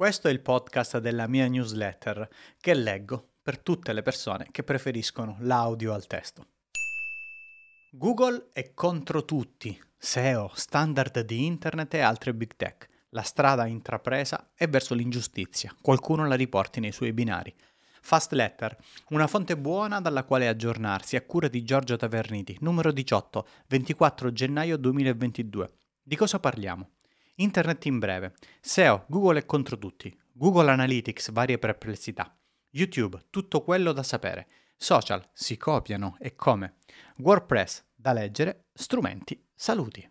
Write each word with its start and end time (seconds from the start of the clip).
Questo 0.00 0.28
è 0.28 0.30
il 0.30 0.40
podcast 0.40 0.96
della 0.96 1.28
mia 1.28 1.46
newsletter 1.46 2.26
che 2.58 2.72
leggo 2.72 3.32
per 3.42 3.58
tutte 3.58 3.92
le 3.92 4.00
persone 4.00 4.48
che 4.50 4.62
preferiscono 4.62 5.36
l'audio 5.40 5.92
al 5.92 6.06
testo. 6.06 6.46
Google 7.90 8.48
è 8.54 8.72
contro 8.72 9.26
tutti, 9.26 9.78
SEO, 9.98 10.52
standard 10.54 11.20
di 11.20 11.44
internet 11.44 11.92
e 11.92 12.00
altre 12.00 12.32
big 12.32 12.56
tech. 12.56 12.88
La 13.10 13.20
strada 13.20 13.66
intrapresa 13.66 14.52
è 14.54 14.66
verso 14.70 14.94
l'ingiustizia, 14.94 15.76
qualcuno 15.82 16.26
la 16.26 16.34
riporti 16.34 16.80
nei 16.80 16.92
suoi 16.92 17.12
binari. 17.12 17.54
Fast 18.00 18.32
Letter, 18.32 18.74
una 19.10 19.26
fonte 19.26 19.58
buona 19.58 20.00
dalla 20.00 20.24
quale 20.24 20.48
aggiornarsi 20.48 21.16
a 21.16 21.26
cura 21.26 21.48
di 21.48 21.62
Giorgio 21.62 21.96
Taverniti, 21.96 22.56
numero 22.60 22.90
18, 22.90 23.46
24 23.66 24.32
gennaio 24.32 24.78
2022. 24.78 25.70
Di 26.02 26.16
cosa 26.16 26.40
parliamo? 26.40 26.88
Internet 27.40 27.86
in 27.86 27.98
breve. 27.98 28.34
SEO, 28.60 29.06
Google 29.08 29.38
è 29.38 29.46
contro 29.46 29.78
tutti. 29.78 30.14
Google 30.32 30.70
Analytics, 30.70 31.32
varie 31.32 31.58
perplessità. 31.58 32.36
YouTube, 32.72 33.18
tutto 33.30 33.62
quello 33.62 33.92
da 33.92 34.02
sapere. 34.02 34.46
Social, 34.76 35.26
si 35.32 35.56
copiano 35.56 36.16
e 36.20 36.34
come. 36.34 36.76
WordPress, 37.16 37.84
da 37.94 38.12
leggere. 38.12 38.66
Strumenti, 38.74 39.42
saluti. 39.54 40.06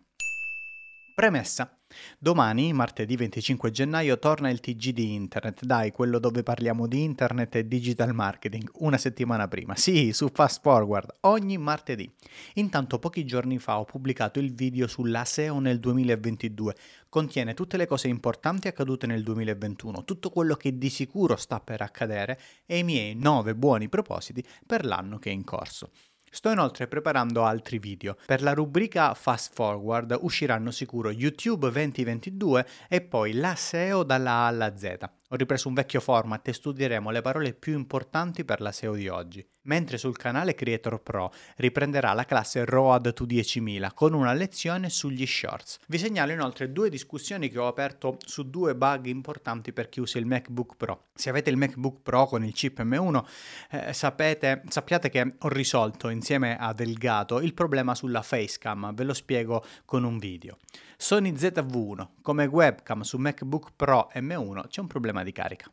Premessa. 1.14 1.79
Domani, 2.18 2.72
martedì 2.72 3.16
25 3.16 3.70
gennaio, 3.70 4.18
torna 4.18 4.50
il 4.50 4.60
TG 4.60 4.90
di 4.90 5.14
Internet, 5.14 5.64
dai, 5.64 5.90
quello 5.90 6.18
dove 6.18 6.42
parliamo 6.42 6.86
di 6.86 7.02
Internet 7.02 7.56
e 7.56 7.66
digital 7.66 8.14
marketing, 8.14 8.70
una 8.78 8.98
settimana 8.98 9.48
prima. 9.48 9.74
Sì, 9.76 10.12
su 10.12 10.28
Fast 10.32 10.60
Forward, 10.62 11.16
ogni 11.20 11.58
martedì. 11.58 12.10
Intanto 12.54 12.98
pochi 12.98 13.24
giorni 13.24 13.58
fa 13.58 13.78
ho 13.78 13.84
pubblicato 13.84 14.38
il 14.38 14.54
video 14.54 14.86
sulla 14.86 15.24
SEO 15.24 15.58
nel 15.58 15.80
2022. 15.80 16.74
Contiene 17.08 17.54
tutte 17.54 17.76
le 17.76 17.86
cose 17.86 18.08
importanti 18.08 18.68
accadute 18.68 19.06
nel 19.06 19.22
2021, 19.22 20.04
tutto 20.04 20.30
quello 20.30 20.54
che 20.54 20.78
di 20.78 20.88
sicuro 20.88 21.36
sta 21.36 21.58
per 21.60 21.82
accadere 21.82 22.38
e 22.66 22.78
i 22.78 22.84
miei 22.84 23.14
9 23.14 23.54
buoni 23.54 23.88
propositi 23.88 24.44
per 24.64 24.84
l'anno 24.84 25.18
che 25.18 25.30
è 25.30 25.32
in 25.32 25.44
corso. 25.44 25.90
Sto 26.32 26.52
inoltre 26.52 26.86
preparando 26.86 27.44
altri 27.44 27.80
video. 27.80 28.16
Per 28.24 28.40
la 28.40 28.54
rubrica 28.54 29.12
Fast 29.14 29.52
Forward 29.52 30.16
usciranno 30.20 30.70
sicuro 30.70 31.10
YouTube 31.10 31.70
2022 31.72 32.66
e 32.88 33.00
poi 33.00 33.32
la 33.32 33.56
SEO 33.56 34.04
dalla 34.04 34.30
A 34.30 34.46
alla 34.46 34.76
Z. 34.76 35.18
Ho 35.32 35.36
ripreso 35.36 35.68
un 35.68 35.74
vecchio 35.74 36.00
format 36.00 36.48
e 36.48 36.52
studieremo 36.52 37.08
le 37.10 37.20
parole 37.20 37.52
più 37.52 37.74
importanti 37.74 38.44
per 38.44 38.60
la 38.60 38.72
SEO 38.72 38.94
di 38.94 39.06
oggi. 39.06 39.46
Mentre 39.62 39.96
sul 39.96 40.16
canale 40.16 40.56
Creator 40.56 41.00
Pro 41.02 41.32
riprenderà 41.56 42.12
la 42.14 42.24
classe 42.24 42.64
Road 42.64 43.12
to 43.12 43.26
10.000 43.26 43.90
con 43.94 44.12
una 44.12 44.32
lezione 44.32 44.88
sugli 44.88 45.24
shorts. 45.24 45.78
Vi 45.86 45.98
segnalo 45.98 46.32
inoltre 46.32 46.72
due 46.72 46.90
discussioni 46.90 47.48
che 47.48 47.60
ho 47.60 47.68
aperto 47.68 48.16
su 48.24 48.50
due 48.50 48.74
bug 48.74 49.06
importanti 49.06 49.72
per 49.72 49.88
chi 49.88 50.00
usa 50.00 50.18
il 50.18 50.26
MacBook 50.26 50.74
Pro. 50.76 51.10
Se 51.14 51.28
avete 51.28 51.50
il 51.50 51.58
MacBook 51.58 52.00
Pro 52.02 52.26
con 52.26 52.42
il 52.42 52.52
chip 52.52 52.82
M1, 52.82 53.24
eh, 53.70 53.92
sapete, 53.92 54.62
sappiate 54.68 55.10
che 55.10 55.34
ho 55.38 55.48
risolto 55.48 56.08
insieme 56.08 56.56
a 56.58 56.72
Delgato 56.72 57.38
il 57.40 57.54
problema 57.54 57.94
sulla 57.94 58.22
facecam, 58.22 58.92
ve 58.94 59.04
lo 59.04 59.14
spiego 59.14 59.64
con 59.84 60.02
un 60.02 60.18
video. 60.18 60.56
Sony 60.96 61.32
ZV1 61.32 62.08
come 62.20 62.44
webcam 62.44 63.00
su 63.00 63.16
MacBook 63.16 63.72
Pro 63.74 64.10
M1 64.14 64.68
c'è 64.68 64.80
un 64.80 64.86
problema 64.86 65.19
di 65.22 65.32
carica. 65.32 65.70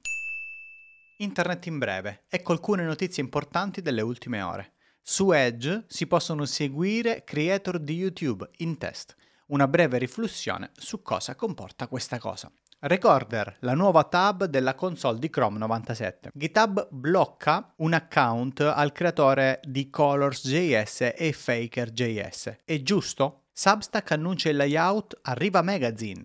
Internet 1.18 1.66
in 1.66 1.78
breve, 1.80 2.26
ecco 2.30 2.52
alcune 2.52 2.84
notizie 2.84 3.24
importanti 3.24 3.82
delle 3.82 4.02
ultime 4.02 4.42
ore. 4.42 4.74
Su 5.02 5.32
Edge 5.32 5.86
si 5.88 6.06
possono 6.06 6.46
seguire 6.46 7.24
creator 7.24 7.80
di 7.80 7.96
YouTube 7.96 8.48
in 8.58 8.78
test. 8.78 9.16
Una 9.48 9.68
breve 9.68 9.98
riflessione 9.98 10.72
su 10.76 11.02
cosa 11.02 11.34
comporta 11.36 11.88
questa 11.88 12.20
cosa. 12.20 12.52
Recorder, 12.80 13.58
la 13.62 13.74
nuova 13.74 14.04
tab 14.04 14.46
della 14.46 14.76
console 14.76 15.18
di 15.18 15.32
Chrome 15.32 15.58
97. 15.58 16.30
GitHub 16.34 16.88
blocca 16.92 17.74
un 17.78 17.94
account 17.94 18.60
al 18.60 18.92
creatore 18.92 19.60
di 19.64 19.90
Colors.js 19.90 21.14
e 21.16 21.32
Faker.js. 21.34 22.58
È 22.64 22.82
giusto? 22.84 23.46
Substack 23.52 24.12
annuncia 24.12 24.50
il 24.50 24.58
layout 24.58 25.18
Arriva 25.24 25.64
Magazine. 25.64 26.22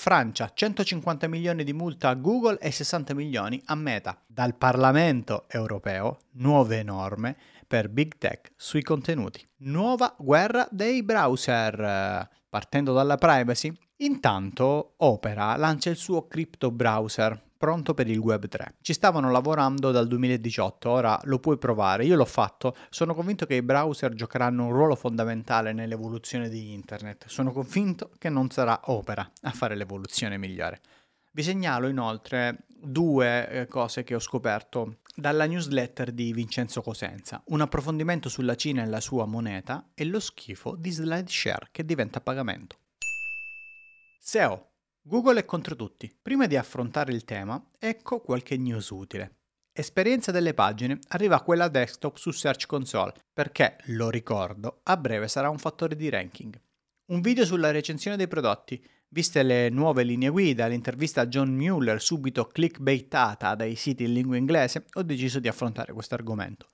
Francia 0.00 0.50
150 0.54 1.28
milioni 1.28 1.62
di 1.62 1.74
multa 1.74 2.08
a 2.08 2.14
Google 2.14 2.56
e 2.58 2.70
60 2.70 3.12
milioni 3.12 3.60
a 3.66 3.74
Meta. 3.74 4.18
Dal 4.26 4.54
Parlamento 4.54 5.44
europeo 5.46 6.20
nuove 6.36 6.82
norme 6.82 7.36
per 7.66 7.90
Big 7.90 8.16
Tech 8.16 8.50
sui 8.56 8.82
contenuti. 8.82 9.46
Nuova 9.58 10.16
guerra 10.18 10.66
dei 10.70 11.02
browser. 11.02 12.26
Partendo 12.48 12.94
dalla 12.94 13.16
privacy, 13.16 13.70
intanto 13.96 14.94
Opera 14.96 15.54
lancia 15.56 15.90
il 15.90 15.96
suo 15.96 16.26
crypto 16.26 16.70
browser 16.70 17.49
pronto 17.60 17.92
per 17.92 18.08
il 18.08 18.16
Web 18.16 18.48
3. 18.48 18.76
Ci 18.80 18.94
stavano 18.94 19.30
lavorando 19.30 19.90
dal 19.90 20.06
2018, 20.06 20.88
ora 20.88 21.20
lo 21.24 21.38
puoi 21.40 21.58
provare, 21.58 22.06
io 22.06 22.16
l'ho 22.16 22.24
fatto, 22.24 22.74
sono 22.88 23.14
convinto 23.14 23.44
che 23.44 23.56
i 23.56 23.60
browser 23.60 24.14
giocheranno 24.14 24.64
un 24.64 24.72
ruolo 24.72 24.94
fondamentale 24.94 25.74
nell'evoluzione 25.74 26.48
di 26.48 26.72
Internet, 26.72 27.26
sono 27.28 27.52
convinto 27.52 28.12
che 28.16 28.30
non 28.30 28.48
sarà 28.48 28.80
Opera 28.84 29.30
a 29.42 29.50
fare 29.50 29.74
l'evoluzione 29.76 30.38
migliore. 30.38 30.80
Vi 31.32 31.42
segnalo 31.42 31.86
inoltre 31.86 32.64
due 32.66 33.50
eh, 33.50 33.66
cose 33.66 34.04
che 34.04 34.14
ho 34.14 34.20
scoperto 34.20 35.00
dalla 35.14 35.44
newsletter 35.44 36.12
di 36.12 36.32
Vincenzo 36.32 36.80
Cosenza, 36.80 37.42
un 37.48 37.60
approfondimento 37.60 38.30
sulla 38.30 38.54
Cina 38.54 38.82
e 38.82 38.86
la 38.86 39.00
sua 39.00 39.26
moneta 39.26 39.90
e 39.92 40.06
lo 40.06 40.18
schifo 40.18 40.76
di 40.76 40.90
SlideShare 40.90 41.68
che 41.70 41.84
diventa 41.84 42.22
pagamento. 42.22 42.78
SEO 44.18 44.69
Google 45.10 45.40
è 45.40 45.44
contro 45.44 45.74
tutti. 45.74 46.08
Prima 46.22 46.46
di 46.46 46.56
affrontare 46.56 47.12
il 47.12 47.24
tema, 47.24 47.60
ecco 47.80 48.20
qualche 48.20 48.56
news 48.56 48.90
utile. 48.90 49.38
Esperienza 49.72 50.30
delle 50.30 50.54
pagine 50.54 51.00
arriva 51.08 51.42
quella 51.42 51.66
desktop 51.66 52.16
su 52.16 52.30
Search 52.30 52.66
Console, 52.66 53.14
perché, 53.32 53.78
lo 53.86 54.08
ricordo, 54.08 54.82
a 54.84 54.96
breve 54.96 55.26
sarà 55.26 55.50
un 55.50 55.58
fattore 55.58 55.96
di 55.96 56.08
ranking. 56.08 56.56
Un 57.06 57.20
video 57.22 57.44
sulla 57.44 57.72
recensione 57.72 58.16
dei 58.16 58.28
prodotti. 58.28 58.80
Viste 59.08 59.42
le 59.42 59.68
nuove 59.68 60.04
linee 60.04 60.28
guida, 60.28 60.68
l'intervista 60.68 61.22
a 61.22 61.26
John 61.26 61.56
Mueller 61.56 62.00
subito 62.00 62.46
clickbaitata 62.46 63.56
dai 63.56 63.74
siti 63.74 64.04
in 64.04 64.12
lingua 64.12 64.36
inglese, 64.36 64.84
ho 64.92 65.02
deciso 65.02 65.40
di 65.40 65.48
affrontare 65.48 65.92
questo 65.92 66.14
argomento. 66.14 66.68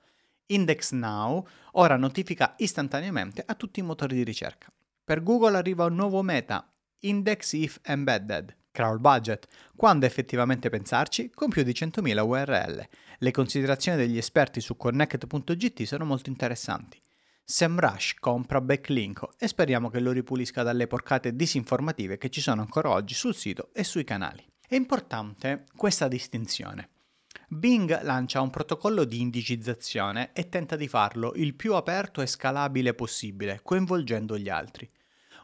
Index 0.49 0.93
Now 0.93 1.43
ora 1.73 1.97
notifica 1.97 2.53
istantaneamente 2.59 3.43
a 3.47 3.55
tutti 3.55 3.81
i 3.81 3.83
motori 3.83 4.15
di 4.15 4.25
ricerca. 4.25 4.71
Per 5.03 5.23
Google 5.23 5.57
arriva 5.57 5.87
un 5.87 5.95
nuovo 5.95 6.21
meta, 6.21 6.71
Index 7.07 7.53
if 7.53 7.79
embedded, 7.85 8.55
crawl 8.73 8.99
budget, 8.99 9.47
quando 9.77 10.07
effettivamente 10.07 10.71
pensarci, 10.71 11.31
con 11.31 11.49
più 11.49 11.63
di 11.63 11.71
100.000 11.71 12.27
URL. 12.27 12.89
Le 13.19 13.31
considerazioni 13.31 13.97
degli 13.97 14.19
esperti 14.19 14.61
su 14.61 14.77
connect.gt 14.77 15.83
sono 15.85 16.05
molto 16.05 16.31
interessanti. 16.31 17.01
SEMrush 17.45 18.15
compra 18.19 18.61
Backlinko 18.61 19.35
e 19.39 19.47
speriamo 19.47 19.89
che 19.89 20.01
lo 20.01 20.11
ripulisca 20.11 20.65
dalle 20.65 20.89
porcate 20.89 21.37
disinformative 21.37 22.19
che 22.19 22.29
ci 22.29 22.41
sono 22.41 22.61
ancora 22.61 22.91
oggi 22.91 23.15
sul 23.15 23.37
sito 23.37 23.71
e 23.73 23.85
sui 23.85 24.03
canali. 24.03 24.45
È 24.67 24.75
importante 24.75 25.67
questa 25.77 26.09
distinzione. 26.09 26.89
Bing 27.47 28.03
lancia 28.03 28.41
un 28.41 28.51
protocollo 28.51 29.05
di 29.05 29.21
indicizzazione 29.21 30.33
e 30.33 30.49
tenta 30.49 30.75
di 30.75 30.89
farlo 30.89 31.35
il 31.37 31.55
più 31.55 31.75
aperto 31.75 32.21
e 32.21 32.27
scalabile 32.27 32.95
possibile, 32.95 33.61
coinvolgendo 33.63 34.37
gli 34.37 34.49
altri. 34.49 34.91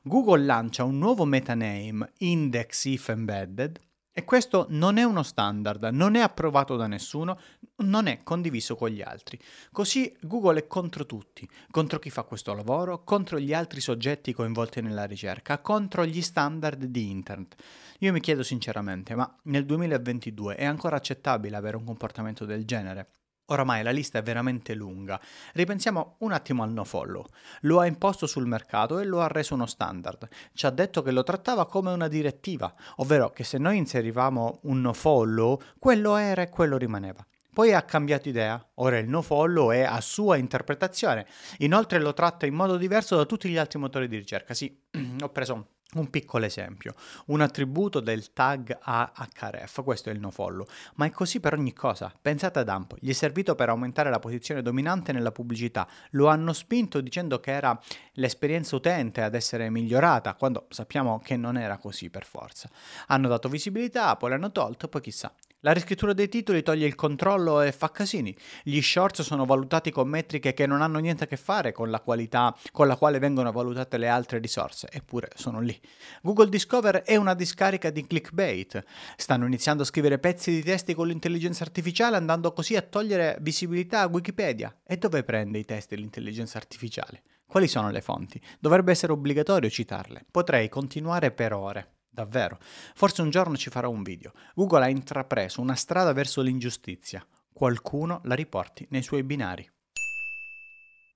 Google 0.05 0.45
lancia 0.45 0.83
un 0.83 0.99
nuovo 0.99 1.25
metaname, 1.25 2.11
Index 2.19 2.87
If 2.87 3.09
Embedded, 3.09 3.79
e 4.11 4.25
questo 4.25 4.67
non 4.69 4.97
è 4.97 5.05
uno 5.05 5.23
standard, 5.23 5.85
non 5.93 6.17
è 6.17 6.21
approvato 6.21 6.75
da 6.75 6.89
nessuno, 6.89 7.39
non 7.77 8.09
è 8.09 8.25
condiviso 8.25 8.75
con 8.75 8.89
gli 8.89 9.01
altri. 9.01 9.39
Così 9.71 10.13
Google 10.23 10.59
è 10.59 10.67
contro 10.67 11.07
tutti, 11.07 11.49
contro 11.71 12.01
chi 12.01 12.11
fa 12.11 12.25
questo 12.25 12.53
lavoro, 12.53 13.05
contro 13.05 13.39
gli 13.39 13.55
altri 13.55 13.81
soggetti 13.81 14.33
coinvolti 14.33 14.81
nella 14.81 15.05
ricerca, 15.05 15.61
contro 15.61 16.05
gli 16.05 16.21
standard 16.21 16.83
di 16.85 17.09
Internet. 17.09 17.55
Io 18.01 18.11
mi 18.11 18.21
chiedo 18.21 18.43
sinceramente, 18.43 19.15
ma 19.15 19.33
nel 19.45 19.65
2022 19.65 20.57
è 20.57 20.65
ancora 20.65 20.97
accettabile 20.97 21.55
avere 21.55 21.77
un 21.77 21.85
comportamento 21.85 22.45
del 22.45 22.65
genere? 22.65 23.22
Oramai 23.53 23.83
la 23.83 23.91
lista 23.91 24.19
è 24.19 24.23
veramente 24.23 24.75
lunga. 24.75 25.21
Ripensiamo 25.53 26.17
un 26.19 26.33
attimo 26.33 26.63
al 26.63 26.73
nofollow. 26.73 27.23
Lo 27.63 27.81
ha 27.81 27.87
imposto 27.87 28.27
sul 28.27 28.47
mercato 28.47 28.99
e 28.99 29.05
lo 29.05 29.21
ha 29.21 29.27
reso 29.27 29.53
uno 29.53 29.67
standard. 29.67 30.27
Ci 30.55 30.65
ha 30.65 30.71
detto 30.71 31.03
che 31.03 31.11
lo 31.11 31.23
trattava 31.23 31.67
come 31.67 31.93
una 31.93 32.09
direttiva, 32.09 32.73
ovvero 32.97 33.31
che 33.31 33.45
se 33.45 33.59
noi 33.59 33.77
inserivamo 33.77 34.61
un 34.63 34.81
nofollow, 34.81 35.61
quello 35.79 36.17
era 36.17 36.41
e 36.41 36.49
quello 36.49 36.79
rimaneva. 36.79 37.25
Poi 37.53 37.75
ha 37.75 37.83
cambiato 37.83 38.31
idea, 38.31 38.67
ora 38.77 38.97
il 38.97 39.07
nofollow 39.07 39.73
è 39.73 39.83
a 39.83 40.01
sua 40.01 40.39
interpretazione. 40.39 41.27
Inoltre 41.59 42.01
lo 42.01 42.15
tratta 42.15 42.47
in 42.47 42.55
modo 42.55 42.79
diverso 42.79 43.17
da 43.17 43.27
tutti 43.27 43.51
gli 43.51 43.59
altri 43.59 43.79
motori 43.79 44.09
di 44.09 44.17
ricerca. 44.17 44.55
Sì, 44.55 44.75
ho 45.21 45.29
preso 45.29 45.67
un 45.95 46.09
piccolo 46.09 46.45
esempio, 46.45 46.95
un 47.27 47.41
attributo 47.41 48.01
del 48.01 48.33
tag 48.33 48.79
AHRF, 48.81 49.83
questo 49.83 50.09
è 50.09 50.13
il 50.13 50.21
nofollow, 50.21 50.67
ma 50.95 51.07
è 51.07 51.11
così 51.11 51.41
per 51.41 51.55
ogni 51.55 51.73
cosa. 51.73 52.13
Pensate 52.21 52.61
ad 52.61 52.69
AMP, 52.69 52.97
gli 52.99 53.11
è 53.11 53.13
servito 53.13 53.55
per 53.55 53.69
aumentare 53.69 54.11
la 54.11 54.19
posizione 54.19 54.63
dominante 54.63 55.13
nella 55.13 55.33
pubblicità, 55.33 55.87
lo 56.11 56.29
hanno 56.29 56.53
spinto 56.53 57.01
dicendo 57.01 57.41
che 57.41 57.53
era 57.53 57.79
l'esperienza 58.13 58.77
utente 58.77 59.23
ad 59.23 59.35
essere 59.35 59.71
migliorata, 59.71 60.35
quando 60.35 60.67
sappiamo 60.71 61.21
che 61.21 61.37
non 61.37 61.57
era 61.59 61.77
così 61.77 62.09
per 62.11 62.25
forza. 62.25 62.71
Hanno 63.09 63.29
dato 63.29 63.49
visibilità, 63.49 64.17
poi 64.17 64.31
l'hanno 64.31 64.51
tolto, 64.51 64.89
poi 64.89 65.01
chissà. 65.01 65.33
La 65.65 65.71
riscrittura 65.71 66.13
dei 66.13 66.29
titoli 66.29 66.61
toglie 66.65 66.89
il 66.89 66.97
controllo 66.97 67.61
e 67.61 67.71
fa 67.71 67.89
casini. 67.93 68.37
Gli 68.65 68.81
shorts 68.83 69.23
sono 69.23 69.45
valutati 69.45 69.93
con 69.93 70.09
metriche 70.09 70.55
che 70.55 70.67
non 70.67 70.83
hanno 70.83 70.99
niente 70.99 71.23
a 71.23 71.27
che 71.29 71.37
fare 71.37 71.71
con 71.71 71.89
la 71.89 72.01
qualità 72.01 72.53
con 72.73 72.89
la 72.89 72.97
quale 72.97 73.21
vengono 73.21 73.53
valutate 73.53 73.97
le 73.97 74.09
altre 74.09 74.41
risorse, 74.41 74.89
eppure 74.91 75.29
sono 75.37 75.61
lì. 75.61 75.81
Google 76.21 76.49
Discover 76.49 77.03
è 77.03 77.15
una 77.15 77.35
discarica 77.35 77.91
di 77.91 78.05
clickbait. 78.05 78.83
Stanno 79.15 79.47
iniziando 79.47 79.85
a 79.85 79.87
scrivere 79.87 80.19
pezzi 80.19 80.51
di 80.51 80.65
testi 80.65 80.95
con 80.95 81.07
l'intelligenza 81.07 81.63
artificiale 81.63 82.17
andando 82.17 82.53
così 82.53 82.75
a 82.75 82.83
togliere 82.83 83.39
visibilità 83.41 84.01
a 84.01 84.09
Wikipedia. 84.09 84.79
E 84.85 84.97
dove 84.97 85.23
prende 85.23 85.61
i 85.61 85.65
testi 85.65 85.97
l'intelligenza 85.97 86.59
artificiale? 86.59 87.23
Quali 87.47 87.69
sono 87.69 87.89
le 87.93 88.01
fonti? 88.01 88.41
Dovrebbe 88.59 88.91
essere 88.91 89.13
obbligatorio 89.13 89.71
citarle. 89.71 90.25
Potrei 90.29 90.69
continuare 90.69 91.31
per 91.31 91.53
ore. 91.53 91.92
Davvero. 92.15 92.59
Forse 92.61 93.23
un 93.23 93.31
giorno 93.31 93.57
ci 93.57 93.71
farò 93.71 93.89
un 93.89 94.03
video. 94.03 94.33
Google 94.55 94.85
ha 94.85 94.89
intrapreso 94.91 95.63
una 95.63 95.75
strada 95.75 96.13
verso 96.13 96.43
l'ingiustizia. 96.43 97.27
Qualcuno 97.51 98.21
la 98.25 98.35
riporti 98.35 98.87
nei 98.91 99.03
suoi 99.03 99.23
binari. 99.23 99.67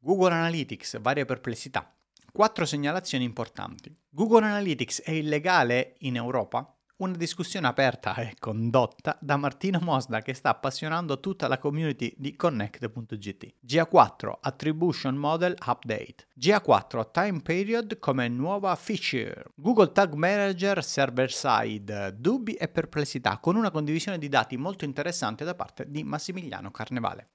Google 0.00 0.32
Analytics, 0.32 0.98
varie 1.00 1.26
perplessità. 1.26 1.94
Quattro 2.32 2.64
segnalazioni 2.64 3.24
importanti. 3.24 3.94
Google 4.08 4.46
Analytics 4.46 5.02
è 5.02 5.10
illegale 5.10 5.96
in 5.98 6.16
Europa? 6.16 6.75
Una 6.98 7.14
discussione 7.14 7.66
aperta 7.66 8.14
e 8.14 8.36
condotta 8.38 9.18
da 9.20 9.36
Martino 9.36 9.78
Mosda 9.82 10.22
che 10.22 10.32
sta 10.32 10.48
appassionando 10.48 11.20
tutta 11.20 11.46
la 11.46 11.58
community 11.58 12.14
di 12.16 12.34
Connect.gt. 12.36 13.54
GA4 13.66 14.32
Attribution 14.40 15.14
Model 15.14 15.54
Update. 15.66 16.28
GA4 16.40 17.10
Time 17.10 17.42
Period 17.42 17.98
come 17.98 18.28
nuova 18.28 18.74
feature. 18.76 19.44
Google 19.56 19.92
Tag 19.92 20.14
Manager 20.14 20.82
Server 20.82 21.30
Side. 21.30 22.14
Dubbi 22.16 22.54
e 22.54 22.68
perplessità 22.68 23.36
con 23.40 23.56
una 23.56 23.70
condivisione 23.70 24.16
di 24.16 24.30
dati 24.30 24.56
molto 24.56 24.86
interessante 24.86 25.44
da 25.44 25.54
parte 25.54 25.84
di 25.90 26.02
Massimiliano 26.02 26.70
Carnevale. 26.70 27.32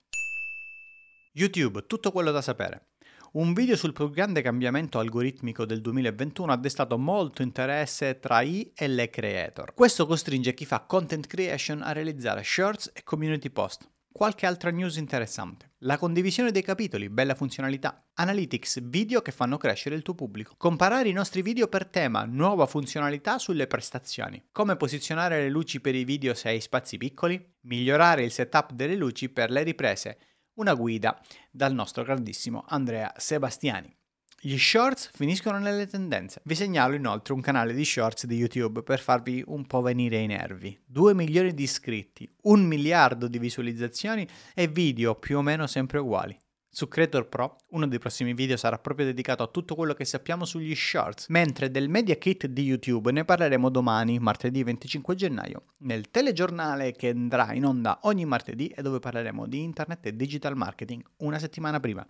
YouTube, 1.34 1.86
tutto 1.86 2.12
quello 2.12 2.32
da 2.32 2.42
sapere. 2.42 2.91
Un 3.34 3.54
video 3.54 3.78
sul 3.78 3.94
più 3.94 4.10
grande 4.10 4.42
cambiamento 4.42 5.00
algoritmico 5.00 5.64
del 5.64 5.80
2021 5.80 6.52
ha 6.52 6.58
destato 6.58 6.98
molto 6.98 7.42
interesse 7.42 8.20
tra 8.20 8.42
i 8.42 8.74
e 8.76 8.90
le 8.90 9.10
creator. 9.10 9.74
Questo 9.74 10.06
costringe 10.06 10.54
chi 10.54 10.66
fa 10.66 10.82
content 10.82 11.28
creation 11.28 11.82
a 11.82 11.94
realizzare 11.94 12.44
shorts 12.44 12.92
e 12.94 13.04
community 13.04 13.50
post. 13.50 13.90
Qualche 14.12 14.46
altra 14.46 14.70
news 14.70 14.98
interessante. 14.98 15.72
La 15.84 15.98
condivisione 15.98 16.52
dei 16.52 16.62
capitoli, 16.62 17.08
bella 17.08 17.34
funzionalità. 17.34 18.04
Analytics, 18.16 18.82
video 18.82 19.22
che 19.22 19.32
fanno 19.32 19.56
crescere 19.56 19.96
il 19.96 20.02
tuo 20.02 20.14
pubblico. 20.14 20.56
Comparare 20.58 21.08
i 21.08 21.14
nostri 21.14 21.42
video 21.42 21.70
per 21.70 21.86
tema, 21.86 22.26
nuova 22.26 22.66
funzionalità 22.66 23.38
sulle 23.38 23.66
prestazioni. 23.66 24.44
Come 24.52 24.76
posizionare 24.76 25.40
le 25.40 25.50
luci 25.50 25.80
per 25.80 25.96
i 25.96 26.04
video 26.04 26.34
se 26.34 26.50
hai 26.50 26.60
spazi 26.60 26.98
piccoli. 26.98 27.42
Migliorare 27.62 28.26
il 28.26 28.32
setup 28.32 28.74
delle 28.74 28.96
luci 28.96 29.30
per 29.30 29.52
le 29.52 29.64
riprese 29.64 30.18
una 30.56 30.74
guida 30.74 31.22
dal 31.50 31.74
nostro 31.74 32.04
grandissimo 32.04 32.64
Andrea 32.68 33.14
Sebastiani. 33.18 33.96
Gli 34.44 34.58
shorts 34.58 35.12
finiscono 35.14 35.60
nelle 35.60 35.86
tendenze. 35.86 36.42
Vi 36.46 36.56
segnalo 36.56 36.96
inoltre 36.96 37.34
un 37.34 37.42
canale 37.42 37.74
di 37.74 37.86
shorts 37.86 38.26
di 38.26 38.38
YouTube 38.38 38.82
per 38.82 39.00
farvi 39.00 39.44
un 39.46 39.68
po' 39.68 39.82
venire 39.82 40.18
i 40.18 40.26
nervi. 40.26 40.76
2 40.84 41.14
milioni 41.14 41.54
di 41.54 41.62
iscritti, 41.62 42.28
un 42.44 42.66
miliardo 42.66 43.28
di 43.28 43.38
visualizzazioni 43.38 44.28
e 44.56 44.68
video 44.68 45.14
più 45.14 45.38
o 45.38 45.42
meno 45.44 45.68
sempre 45.68 46.00
uguali. 46.00 46.36
Su 46.74 46.88
Creator 46.88 47.28
Pro, 47.28 47.58
uno 47.72 47.86
dei 47.86 48.00
prossimi 48.00 48.34
video 48.34 48.56
sarà 48.56 48.80
proprio 48.80 49.06
dedicato 49.06 49.44
a 49.44 49.48
tutto 49.48 49.76
quello 49.76 49.94
che 49.94 50.06
sappiamo 50.06 50.46
sugli 50.46 50.74
shorts, 50.74 51.28
mentre 51.28 51.70
del 51.70 51.90
Media 51.90 52.16
Kit 52.16 52.48
di 52.48 52.64
YouTube 52.64 53.12
ne 53.12 53.26
parleremo 53.26 53.68
domani, 53.68 54.20
martedì 54.20 54.64
25 54.64 55.14
gennaio, 55.14 55.74
nel 55.80 56.10
telegiornale 56.10 56.94
che 56.94 57.10
andrà 57.10 57.52
in 57.52 57.66
onda 57.66 58.00
ogni 58.04 58.24
martedì 58.24 58.70
e 58.70 58.82
dove 58.82 59.00
parleremo 59.00 59.48
di 59.48 59.62
internet 59.62 60.06
e 60.06 60.16
digital 60.16 60.56
marketing 60.56 61.04
una 61.18 61.40
settimana 61.40 61.82
prima. 61.82 62.08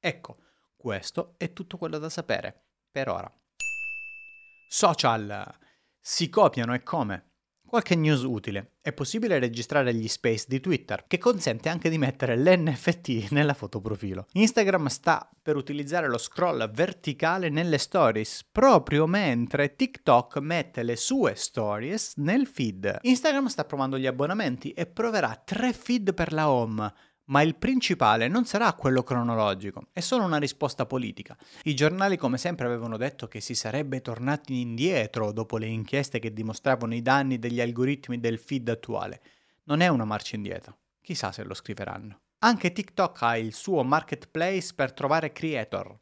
Ecco, 0.00 0.38
questo 0.74 1.34
è 1.36 1.52
tutto 1.52 1.76
quello 1.76 1.98
da 1.98 2.08
sapere 2.08 2.62
per 2.90 3.10
ora. 3.10 3.30
Social! 4.68 5.54
Si 6.00 6.30
copiano 6.30 6.72
e 6.72 6.82
come? 6.82 7.27
Qualche 7.68 7.96
news 7.96 8.22
utile. 8.22 8.76
È 8.80 8.94
possibile 8.94 9.38
registrare 9.38 9.92
gli 9.92 10.08
space 10.08 10.46
di 10.48 10.58
Twitter, 10.58 11.04
che 11.06 11.18
consente 11.18 11.68
anche 11.68 11.90
di 11.90 11.98
mettere 11.98 12.34
l'NFT 12.34 13.30
nella 13.32 13.52
fotoprofilo. 13.52 14.26
Instagram 14.32 14.86
sta 14.86 15.28
per 15.42 15.56
utilizzare 15.56 16.08
lo 16.08 16.16
scroll 16.16 16.70
verticale 16.70 17.50
nelle 17.50 17.76
stories, 17.76 18.48
proprio 18.50 19.06
mentre 19.06 19.76
TikTok 19.76 20.38
mette 20.38 20.82
le 20.82 20.96
sue 20.96 21.34
stories 21.34 22.14
nel 22.16 22.46
feed. 22.46 23.00
Instagram 23.02 23.48
sta 23.48 23.66
provando 23.66 23.98
gli 23.98 24.06
abbonamenti 24.06 24.70
e 24.70 24.86
proverà 24.86 25.38
tre 25.44 25.74
feed 25.74 26.14
per 26.14 26.32
la 26.32 26.48
home 26.48 26.90
ma 27.28 27.42
il 27.42 27.56
principale 27.56 28.28
non 28.28 28.44
sarà 28.44 28.72
quello 28.74 29.02
cronologico, 29.02 29.88
è 29.92 30.00
solo 30.00 30.24
una 30.24 30.38
risposta 30.38 30.86
politica. 30.86 31.36
I 31.64 31.74
giornali 31.74 32.16
come 32.16 32.38
sempre 32.38 32.66
avevano 32.66 32.96
detto 32.96 33.26
che 33.28 33.40
si 33.40 33.54
sarebbe 33.54 34.00
tornati 34.00 34.60
indietro 34.60 35.32
dopo 35.32 35.56
le 35.56 35.66
inchieste 35.66 36.18
che 36.18 36.32
dimostravano 36.32 36.94
i 36.94 37.02
danni 37.02 37.38
degli 37.38 37.60
algoritmi 37.60 38.18
del 38.18 38.38
feed 38.38 38.68
attuale. 38.68 39.20
Non 39.64 39.80
è 39.80 39.88
una 39.88 40.04
marcia 40.04 40.36
indietro, 40.36 40.78
chissà 41.02 41.32
se 41.32 41.44
lo 41.44 41.54
scriveranno. 41.54 42.20
Anche 42.40 42.72
TikTok 42.72 43.22
ha 43.22 43.36
il 43.36 43.52
suo 43.52 43.82
marketplace 43.82 44.72
per 44.74 44.92
trovare 44.92 45.32
creator. 45.32 45.98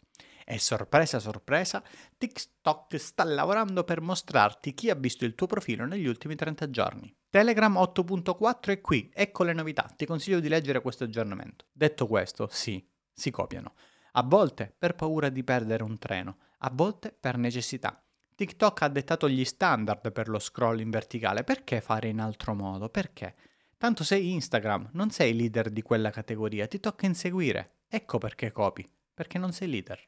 E 0.49 0.59
sorpresa 0.59 1.19
sorpresa, 1.19 1.83
TikTok 2.17 2.97
sta 2.99 3.25
lavorando 3.25 3.83
per 3.83 4.01
mostrarti 4.01 4.75
chi 4.75 4.91
ha 4.91 4.95
visto 4.95 5.25
il 5.25 5.35
tuo 5.35 5.49
profilo 5.49 5.87
negli 5.87 6.07
ultimi 6.07 6.37
30 6.37 6.71
giorni. 6.71 7.13
Telegram 7.37 7.75
8.4 7.75 8.71
è 8.71 8.81
qui, 8.81 9.11
ecco 9.13 9.45
le 9.45 9.53
novità, 9.53 9.93
ti 9.95 10.07
consiglio 10.07 10.41
di 10.41 10.49
leggere 10.49 10.81
questo 10.81 11.05
aggiornamento. 11.05 11.67
Detto 11.71 12.07
questo, 12.07 12.49
sì, 12.51 12.83
si 13.13 13.31
copiano. 13.31 13.75
A 14.13 14.23
volte 14.23 14.75
per 14.79 14.95
paura 14.95 15.29
di 15.29 15.45
perdere 15.45 15.83
un 15.83 15.99
treno, 15.99 16.39
a 16.61 16.71
volte 16.73 17.13
per 17.13 17.37
necessità. 17.37 18.03
TikTok 18.35 18.81
ha 18.81 18.89
dettato 18.89 19.29
gli 19.29 19.45
standard 19.45 20.13
per 20.13 20.31
lo 20.31 20.39
scroll 20.39 20.81
in 20.81 20.89
verticale, 20.89 21.45
perché 21.45 21.83
fare 21.83 22.09
in 22.09 22.21
altro 22.21 22.55
modo? 22.55 22.89
Perché? 22.89 23.35
Tanto 23.77 24.03
sei 24.03 24.33
Instagram, 24.33 24.89
non 24.93 25.11
sei 25.11 25.37
leader 25.37 25.69
di 25.69 25.83
quella 25.83 26.09
categoria, 26.09 26.67
ti 26.67 26.81
tocca 26.81 27.05
inseguire. 27.05 27.81
Ecco 27.87 28.17
perché 28.17 28.51
copi, 28.51 28.91
perché 29.13 29.37
non 29.37 29.53
sei 29.53 29.69
leader. 29.69 30.03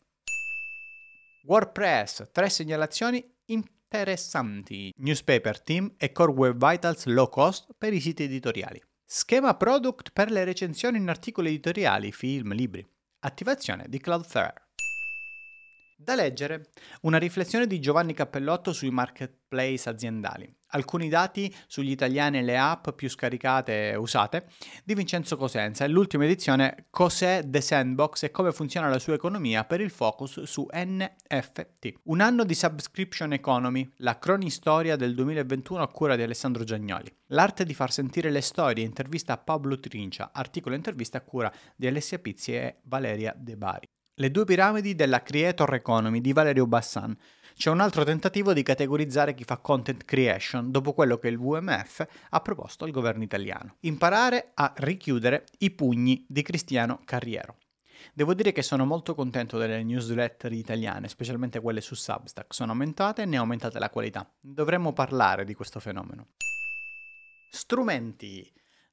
WordPress, 1.45 2.31
tre 2.33 2.49
segnalazioni 2.49 3.23
interessanti. 3.91 4.93
Newspaper 4.99 5.61
Team 5.63 5.95
e 5.97 6.13
Core 6.13 6.33
Web 6.33 6.71
Vitals 6.71 7.07
low 7.07 7.29
cost 7.29 7.69
per 7.77 7.93
i 7.93 8.01
siti 8.01 8.25
editoriali. 8.25 8.81
Schema 9.05 9.57
product 9.57 10.11
per 10.13 10.31
le 10.31 10.45
recensioni 10.45 10.99
in 10.99 11.09
articoli 11.09 11.49
editoriali, 11.49 12.13
film, 12.13 12.53
libri. 12.53 12.87
Attivazione 13.21 13.87
di 13.89 13.99
Cloudflare. 13.99 14.69
Da 15.97 16.15
leggere. 16.15 16.71
Una 17.03 17.19
riflessione 17.19 17.67
di 17.67 17.81
Giovanni 17.81 18.13
Cappellotto 18.13 18.73
sui 18.73 18.91
marketplace 18.91 19.89
aziendali. 19.89 20.55
Alcuni 20.69 21.09
dati 21.09 21.55
sugli 21.67 21.91
italiani 21.91 22.39
e 22.39 22.43
le 22.43 22.59
app 22.59 22.91
più 22.91 23.09
scaricate 23.09 23.91
e 23.91 23.97
usate 23.97 24.49
di 24.85 24.95
Vincenzo 24.95 25.37
Cosenza 25.37 25.85
e 25.85 25.89
l'ultima 25.89 26.25
edizione 26.25 26.87
Cos'è 26.91 27.43
The 27.47 27.61
Sandbox 27.61 28.25
e 28.25 28.31
come 28.31 28.53
funziona 28.53 28.89
la 28.89 28.99
sua 28.99 29.15
economia 29.15 29.65
per 29.65 29.81
il 29.81 29.91
focus 29.91 30.43
su 30.43 30.67
NFT. 30.71 31.95
Un 32.05 32.21
anno 32.21 32.45
di 32.45 32.55
subscription 32.55 33.33
economy, 33.33 33.89
la 33.99 34.19
cronistoria 34.19 34.97
del 34.97 35.15
2021 35.15 35.83
a 35.83 35.89
cura 35.89 36.17
di 36.17 36.23
Alessandro 36.23 36.65
Giagnoli. 36.65 37.11
L'arte 37.29 37.65
di 37.65 37.73
far 37.73 37.91
sentire 37.91 38.31
le 38.31 38.43
storie, 38.43 38.85
intervista 38.85 39.33
a 39.33 39.39
Pablo 39.39 39.79
Trincia, 39.79 40.31
articolo 40.33 40.75
e 40.75 40.79
intervista 40.79 41.19
a 41.19 41.23
cura 41.23 41.53
di 41.77 41.87
Alessia 41.87 42.19
Pizzi 42.19 42.55
e 42.55 42.81
Valeria 42.83 43.35
De 43.37 43.57
Bari. 43.57 43.87
Le 44.21 44.31
due 44.33 44.45
piramidi 44.45 44.97
della 44.97 45.23
Creator 45.23 45.75
Economy 45.75 46.21
di 46.21 46.33
Valerio 46.33 46.67
Bassan. 46.67 47.17
C'è 47.59 47.71
un 47.71 47.81
altro 47.81 48.05
tentativo 48.05 48.53
di 48.53 48.63
categorizzare 48.63 49.35
chi 49.35 49.43
fa 49.43 49.57
content 49.57 50.05
creation 50.05 50.71
dopo 50.71 50.93
quello 50.93 51.19
che 51.19 51.27
il 51.27 51.35
WMF 51.35 52.07
ha 52.31 52.41
proposto 52.41 52.85
al 52.85 52.93
governo 52.93 53.25
italiano. 53.25 53.79
Imparare 53.81 54.53
a 54.55 54.73
richiudere 54.77 55.45
i 55.59 55.73
pugni 55.73 56.25
di 56.29 56.43
Cristiano 56.43 57.01
Carriero. 57.05 57.57
Devo 58.15 58.35
dire 58.35 58.53
che 58.53 58.63
sono 58.63 58.85
molto 58.85 59.17
contento 59.17 59.59
delle 59.59 59.83
newsletter 59.83 60.53
italiane, 60.53 61.09
specialmente 61.09 61.59
quelle 61.59 61.81
su 61.81 61.97
Substack. 61.97 62.55
Sono 62.55 62.71
aumentate 62.71 63.23
e 63.23 63.25
ne 63.25 63.35
è 63.35 63.39
aumentata 63.41 63.81
la 63.81 63.91
qualità. 63.91 64.33
Dovremmo 64.41 64.93
parlare 64.93 65.45
di 65.45 65.55
questo 65.55 65.81
fenomeno. 65.81 66.29
Strumenti. 67.51 68.49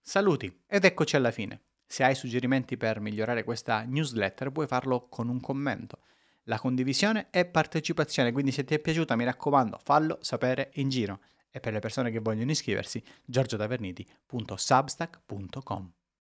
Saluti 0.00 0.62
ed 0.68 0.84
eccoci 0.84 1.16
alla 1.16 1.32
fine. 1.32 1.62
Se 1.92 2.04
hai 2.04 2.14
suggerimenti 2.14 2.76
per 2.76 3.00
migliorare 3.00 3.42
questa 3.42 3.82
newsletter 3.82 4.52
puoi 4.52 4.68
farlo 4.68 5.08
con 5.08 5.28
un 5.28 5.40
commento. 5.40 6.02
La 6.44 6.56
condivisione 6.56 7.30
è 7.30 7.44
partecipazione, 7.46 8.30
quindi 8.30 8.52
se 8.52 8.62
ti 8.62 8.74
è 8.74 8.78
piaciuta 8.78 9.16
mi 9.16 9.24
raccomando 9.24 9.76
fallo 9.82 10.18
sapere 10.20 10.70
in 10.74 10.88
giro. 10.88 11.18
E 11.50 11.58
per 11.58 11.72
le 11.72 11.80
persone 11.80 12.12
che 12.12 12.20
vogliono 12.20 12.52
iscriversi, 12.52 13.02
giorgiotaverniti.substack.com. 13.24 15.92